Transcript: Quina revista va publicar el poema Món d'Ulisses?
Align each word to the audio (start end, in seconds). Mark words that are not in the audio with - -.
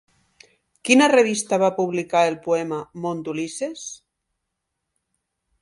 Quina 0.89 1.09
revista 1.11 1.59
va 1.65 1.69
publicar 1.81 2.23
el 2.31 2.39
poema 2.47 2.81
Món 3.05 3.21
d'Ulisses? 3.29 3.87